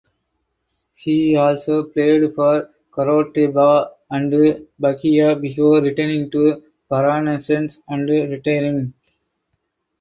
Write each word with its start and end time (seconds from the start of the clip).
He 0.95 1.35
also 1.37 1.83
played 1.83 2.33
for 2.33 2.71
Coritiba 2.91 3.91
and 4.09 4.65
Bahia 4.79 5.35
before 5.35 5.79
returning 5.83 6.31
to 6.31 6.63
Paranaense 6.89 7.83
and 7.87 8.09
retiring. 8.09 8.95